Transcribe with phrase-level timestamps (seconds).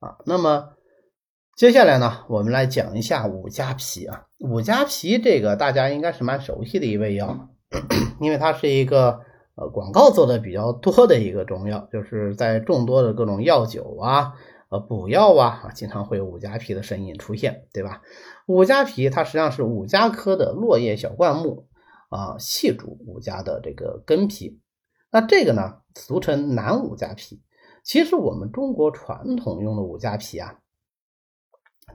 [0.00, 0.76] 啊，那么
[1.56, 4.26] 接下来呢，我们来讲一下五加皮啊。
[4.38, 7.48] 五加皮这个大家应该是蛮熟悉的一味药，
[8.20, 9.20] 因为它是一个
[9.56, 14.34] 呃广告做的比较多的一个中药，就是在众多的各种药酒啊、
[14.70, 18.02] 呃补药啊啊，经常会有五加皮的身影出现，对吧？
[18.48, 21.68] 五加皮它实际上是五加科的落叶小灌木
[22.08, 24.58] 啊细竹五加的这个根皮，
[25.10, 27.42] 那这个呢俗称南五加皮。
[27.84, 30.60] 其实我们中国传统用的五加皮啊，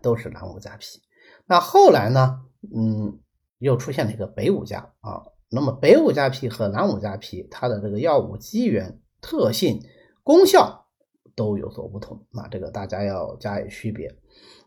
[0.03, 1.01] 都是南五加皮。
[1.47, 2.41] 那后来呢，
[2.75, 3.19] 嗯，
[3.57, 5.23] 又出现了一个北五加啊。
[5.49, 9.81] 那么北五加皮和南五加皮，它的这个药物机缘、特性、
[10.21, 10.82] 功效
[11.35, 12.25] 都有所不同。
[12.31, 14.15] 那这个大家要加以区别。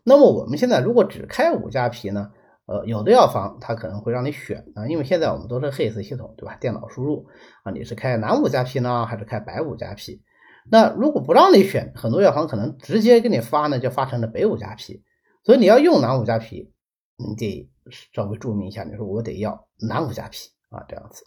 [0.03, 2.31] 那么我们现在如果只开五加皮呢，
[2.65, 6.55] 呃，有的药房它可能会让你选啊，因为现在我们都是 HIS 系统，对吧？
[6.55, 7.27] 电脑输入
[7.63, 10.21] 啊，你是开南五加皮呢，还是开北五加皮？
[10.69, 15.01] 那如果不让你选，很多药房可能直接给你发呢，就发成了北五加皮。
[15.43, 16.73] 所以你要用南五加皮，
[17.15, 17.69] 你得
[18.11, 21.23] 稍微注明一下，你说我得要南五加皮啊，这样子。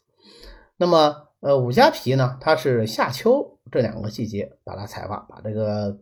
[0.76, 5.98] 那么呃五加皮呢，它是夏秋这两个季节把它采挖，把这个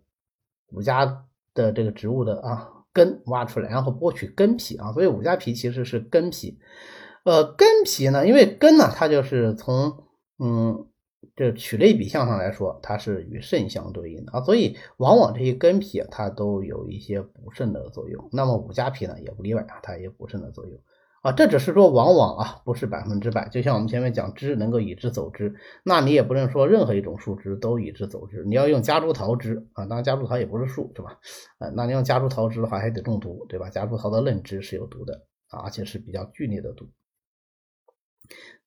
[0.72, 4.92] 五加的这个植物的啊根挖出来，然后剥取根皮啊。
[4.92, 6.58] 所以五加皮其实是根皮。
[7.24, 10.04] 呃根皮呢，因为根呢，它就是从
[10.38, 10.86] 嗯。
[11.34, 18.28] 这取类比象上来说，它是与肾相对应的啊，所以往往这些根皮啊它都有一些补肾的作用。
[18.32, 20.80] 那么五加皮呢也不例外啊，它也补肾的作用
[21.22, 21.32] 啊。
[21.32, 23.48] 这只是说往往啊，不是百分之百。
[23.48, 28.44] 就像我们前面讲知能够以知走枝，那你也不能说任何一种树枝都以知走枝。
[28.44, 31.18] 你要用夹竹桃枝啊，当然夹竹桃也不是树，是吧？
[31.58, 33.68] 呃，那你用夹竹桃枝的话还得中毒，对吧？
[33.70, 36.88] 夹竹桃的嫩枝是有毒的啊，而且是比较剧烈的毒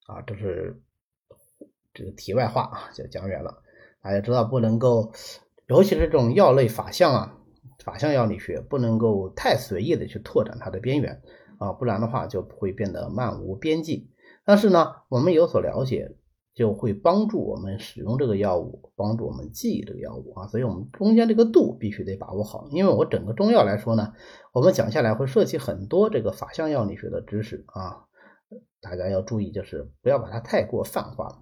[0.06, 0.80] 啊，这是。
[1.94, 3.62] 这个题外话啊，就讲远了。
[4.02, 5.12] 大家知道不能够，
[5.66, 7.36] 尤其是这种药类法相啊，
[7.84, 11.20] 法相药理学不能够太随意的去拓展它的边缘
[11.62, 14.10] 啊，不然的话就会变得漫无边际。
[14.44, 16.16] 但是呢，我们有所了解，
[16.54, 20.48] 就会帮助我们使用这个药物，帮助我们记忆这个药物啊。
[20.48, 22.66] 所以我们中间这个度必须得把握好。
[22.72, 24.12] 因为我整个中药来说呢，
[24.52, 28.06] 我们讲下来会涉及很多这个法相药理学的知识啊，
[28.80, 31.40] 大家要注意，就是不要把它太过泛化。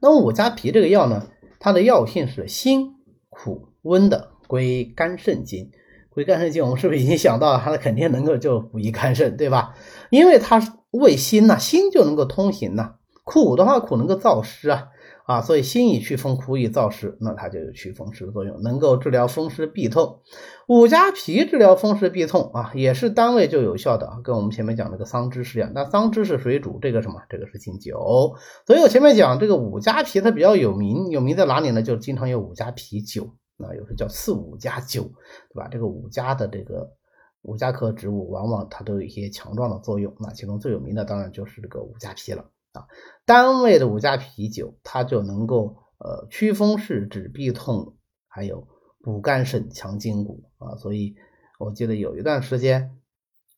[0.00, 1.28] 那么五加皮这个药呢，
[1.60, 2.94] 它的药性是辛、
[3.28, 5.70] 苦、温的，归肝肾经。
[6.18, 9.76] 归肝肾经，我们是不是已经想到了它肯定能够就补益肝肾，对吧？
[10.10, 12.94] 因为它味辛呐，辛就能够通行呐。
[13.22, 14.88] 苦的话，苦能够燥湿啊。
[15.26, 20.20] 啊，所以辛以祛风，苦以燥湿，那它就有祛风湿的作用，能够治疗风湿痹痛。
[20.66, 25.70] 五加皮治疗风湿痹痛啊，也是单位就有效的，跟我们前面讲那个桑枝是一样。
[25.74, 27.20] 那桑枝是水煮，这个什么？
[27.28, 28.36] 这个是清酒。
[28.66, 31.82] 所以我前面讲这个五加皮，它比较有名，有名在哪里呢？
[31.82, 35.68] 就经常有五加皮酒，啊，有时叫四五加九，对吧？
[35.68, 36.96] 这个五加的这个
[37.42, 40.14] 五加科植物，往往它都有一些强壮的作用。
[40.20, 42.50] 那其中最有名的当然就是这个五加皮了。
[42.72, 42.86] 啊，
[43.24, 47.96] 单位的五加啤酒，它就能够呃祛风湿、止痹痛，
[48.26, 48.68] 还有
[49.00, 50.76] 补肝肾、强筋骨啊。
[50.76, 51.16] 所以
[51.58, 52.98] 我记得有一段时间，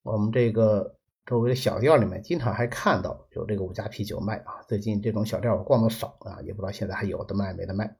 [0.02, 0.96] 我们这个
[1.26, 4.62] 周围的小店里面经常还看到有这个五加啤酒卖啊。
[4.68, 7.96] 最近这种小店我逛的少啊，也不知道现在还有的卖没得卖。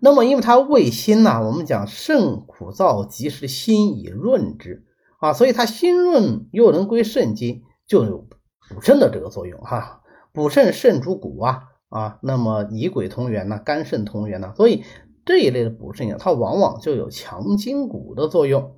[0.00, 4.84] 那么因为它味辛呐，我们讲肾苦燥，及时辛以润之
[5.20, 8.26] 啊，所以它辛润又能归肾经，就有。
[8.72, 10.02] 补肾的这个作用哈，
[10.32, 14.84] 补肾肾主骨啊啊，那么以鬼同源呢，肝肾同源呢，所以
[15.26, 18.76] 这一类的补肾药，它往往就有强筋骨的作用。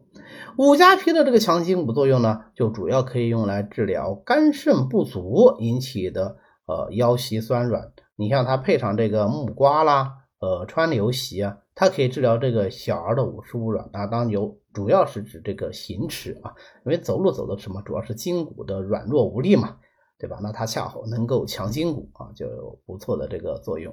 [0.56, 7.92] 五加皮的这个强筋骨作用呢，就主要可以用来治疗肝肾不足引起的呃腰膝酸软。
[8.16, 16.52] 你像它配上这个木瓜啦，呃川流席啊，它可以治疗这个小儿的五十五软啊，当有主要是指这个行齿啊，
[16.84, 19.78] 因为走路走的什么，主要是筋骨的软弱无力嘛。
[20.18, 20.38] 对吧？
[20.40, 23.92] 那它恰好能够强筋骨啊，就有不错的这个作用。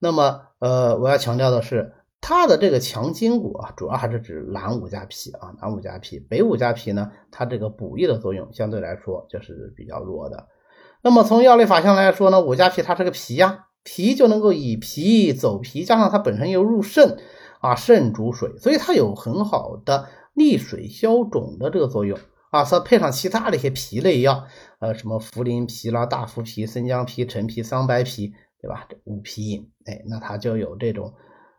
[0.00, 6.18] 那么，呃，我要强调的是，它的这个强筋骨啊，主要还是指南五加皮啊，南五加皮。
[6.18, 10.48] 北五加皮呢，它这个补益的作用相对来说就是比较弱的。
[11.00, 17.18] 那么从药理法相来说呢，五加皮它是个皮呀，皮就能够以皮走皮，加上它本身又入肾
[17.60, 22.18] 啊，肾主水，所以它有很好的利水消肿的这个作用。
[22.50, 24.44] 啊，再配上其他的一些皮类药，
[24.78, 28.88] 呃，什么茯苓皮啦、大槲皮、生姜皮、陈皮、桑白皮，对吧？
[29.04, 31.12] 五皮饮，哎，那它就有这种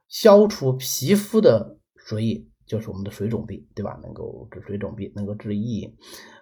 [0.07, 3.99] 消除皮肤的水饮就是我们的水肿病，对吧？
[4.01, 5.95] 能够治水肿病，能够治异饮。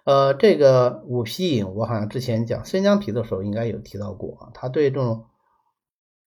[0.04, 5.26] 呃，这个五皮饮，我好像之前讲生姜皮的时候应该有提到过啊，它对这种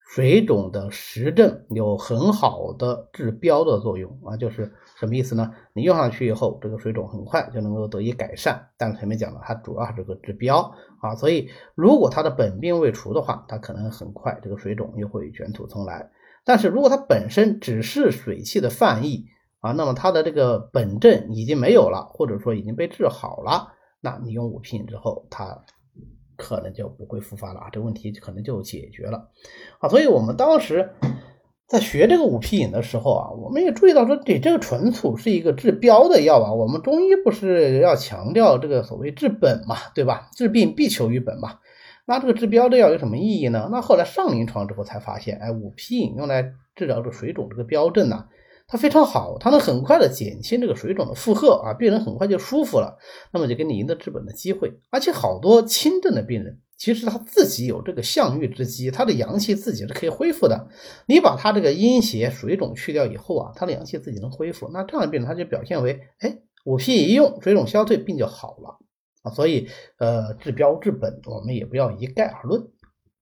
[0.09, 5.53] 水肿的实证有很好的治标的作用啊，就是什么意思呢？
[5.73, 8.69] 你用上去以后，这个水肿很快就能够得以改善。
[8.75, 16.09] 但前面讲了，它主要是个治标啊，所以如果它的本病未除的话，它可能很快这个水肿又会卷土重来。
[16.43, 19.27] 但是如果它本身只是水气的泛溢
[19.59, 25.65] 啊，那么它的这个本症已经没有了，或者说已经被治好了，那你用五品之后，它
[26.39, 29.29] 可能就不会复发了啊，这问题可能就解决了
[29.79, 29.89] 啊。
[29.89, 30.89] 所以我们当时
[31.67, 36.53] 在学这个五皮饮的时候啊，我们也注意到说，你这个纯醋是一个治标的药啊。
[36.53, 40.29] 我们中医不是要强调这个所谓治本嘛，对吧？
[40.33, 41.59] 治病必求于本嘛。
[42.07, 43.69] 那这个治标的药有什么意义呢？
[43.71, 48.25] 那后来上临床之后才发现，哎，五皮饮用来治疗这水肿这个标症呢，
[48.69, 52.99] 它非常好，它能很快的减轻这个水肿的负荷啊，病人很快就舒服了，
[53.33, 54.79] 那么就给你赢得治本的机会。
[54.91, 60.67] 而且好多轻症的病人，其实他自己有这个象玉之机，他的阳气自己是可以恢复的。
[61.07, 68.77] 你把他这个阴邪水肿去掉以后啊，他的阳气自己能恢复，那这样的病人他就表现为，哎，五皮一用，水肿消退，病就好了。
[69.23, 69.67] 啊，所以
[69.97, 72.67] 呃，治标治本，我们也不要一概而论。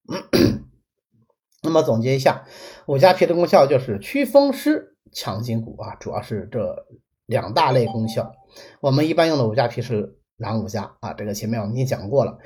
[1.64, 2.44] 那么总结一下，
[2.86, 6.86] 五加皮的功效就是祛风湿、强筋骨啊，主要是这
[7.26, 8.32] 两大类功效。
[8.80, 12.38] 我们一般用的五加皮是蓝五加啊，这个前面我们已经讲过了。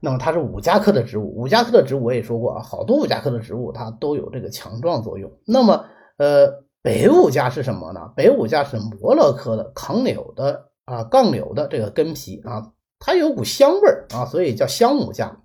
[0.00, 5.30] 那么它是五加科的植物，五加科的植物我也说过啊，好多五加科的植物它都有这个强壮作用。
[5.46, 5.84] 那么
[6.18, 8.12] 呃，北五加是什么呢？
[8.14, 12.70] 北五加是摩勒科的抗柳的啊，杠柳的这个根皮啊。
[13.04, 15.36] 它有股香味儿啊，所以叫香母加。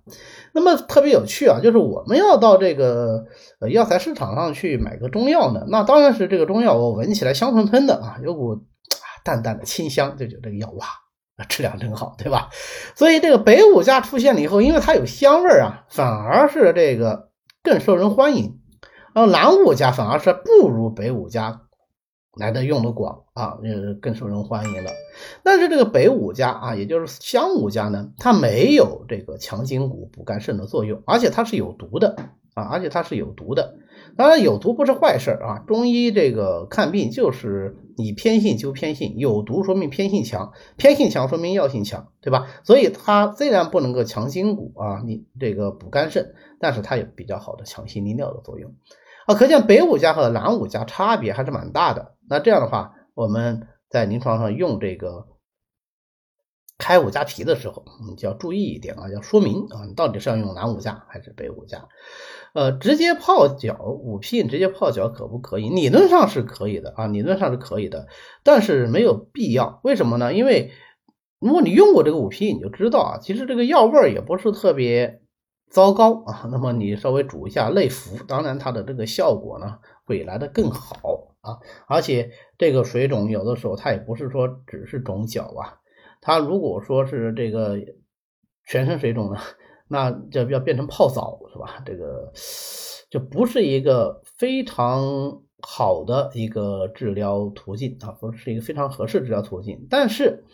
[0.52, 3.26] 那么特别有趣啊，就是我们要到这个
[3.60, 8.58] 呃药材市场上去买个中药呢，那当然是这个中药我闻起来香喷喷的啊，有股
[9.22, 10.86] 淡淡的清香，就觉得这个药哇，
[11.48, 12.48] 质量真好，对吧？
[12.96, 17.28] 所以这个北五加出现了以后，因为它有香味儿啊，反而是这个
[17.62, 18.58] 更受人欢迎。
[19.14, 21.60] 然后南五加反而是不如北五加。
[22.40, 24.90] 来的用的广啊，呃，更受人欢迎了。
[25.44, 32.16] 但是这个北五加啊，也就是香五加呢，它没有这个强筋骨、补肝肾的作用，而且它是有毒的
[32.54, 33.76] 啊，而且它是有毒的。
[34.16, 42.48] 当然有毒不是坏事啊，中医这个看病就是你偏性就偏性，有毒说明偏性强，偏性强说明药性强，对吧？
[42.64, 48.74] 所以它虽然不能够强筋骨啊，你这个补肝肾，但是它有比较好的强心利尿的作用。
[49.26, 52.16] 啊，可见北五加和南五加差别还是蛮大的。
[52.28, 55.26] 那这样的话，我们在临床上用这个
[56.78, 61.88] 开五加皮的时候，你就要注意一点啊，要说明啊，你到底是要用南五加还是北五加？
[62.54, 65.68] 呃，直接泡脚五品直接泡脚可不可以？
[65.68, 68.08] 理论上是可以的啊，理论上是可以的，
[68.42, 69.80] 但是没有必要。
[69.84, 70.32] 为什么呢？
[70.34, 70.72] 因为
[71.38, 75.19] 如果你用过这个五品，你就知道啊，其实这个药味也不是特别。
[75.70, 76.48] 糟糕啊！
[76.50, 81.58] 那么你稍微煮一下内服，当然它的这个效果呢会来的更好啊。
[81.86, 85.78] 而且这个水肿有的时候它也不是说只是肿脚啊，
[86.20, 87.78] 它如果说是这个
[88.66, 89.38] 全身水肿呢，
[89.86, 91.80] 那就要变成泡澡是吧？
[91.86, 92.32] 这个
[93.08, 99.86] 就不是一个非常好的一个治疗途径啊，不是一个非常合适的治疗途径。
[99.90, 100.44] 但是。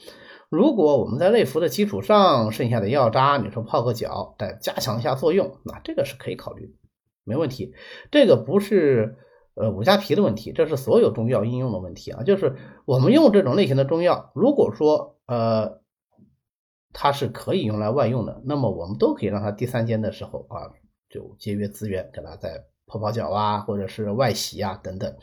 [0.49, 6.73] 如果我们在内服的基础上，剩下的药渣，你说泡个脚，再加强一下作用，那这个是可以考虑，
[7.25, 7.75] 没问题。
[8.13, 9.17] 这个不是
[9.57, 12.23] 呃五加皮的问题，这是所有中药应用的问题啊。
[12.23, 15.81] 就是我们用这种类型的中药，如果说呃
[16.93, 20.71] 它是可以用来外用的，那么我们都可以让它第三间的时候啊，
[21.11, 25.17] 就节约资源，给它再泡泡脚啊，或者是外洗啊等等，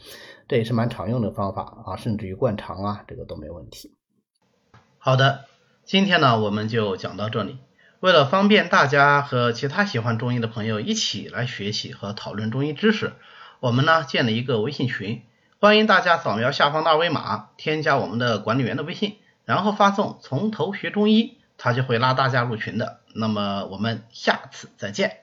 [0.48, 3.96] 这也是蛮常用的方法啊，甚至于灌肠啊，这个都没问题。
[4.98, 5.46] 好的，
[5.86, 7.58] 今天呢我们就讲到这里。
[8.02, 13.14] 为了方便大家和其他喜欢中医的朋友一起来学习和讨论中医知识，
[13.62, 15.24] 我们呢建了一个微信群，
[15.62, 23.00] 欢迎大家扫描下方的二维码，添加我们的管理员的微信，然后发送“从头学中医”，他就会拉大家入群的。
[23.16, 25.23] 那么我们下次再见。